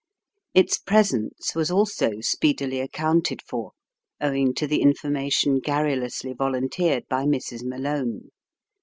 Its 0.55 0.79
presence 0.79 1.53
was 1.53 1.69
also 1.69 2.21
speedily 2.21 2.79
accounted 2.79 3.39
for, 3.39 3.73
owing 4.19 4.51
to 4.51 4.65
the 4.65 4.81
information 4.81 5.59
garrulously 5.59 6.33
volunteered 6.33 7.07
by 7.07 7.23
Mrs. 7.23 7.63
Malone. 7.63 8.31